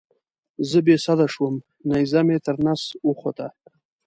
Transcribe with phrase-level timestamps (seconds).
[0.69, 1.55] زه بې سده شوم
[1.89, 3.47] نیزه مې تر نس وخوته.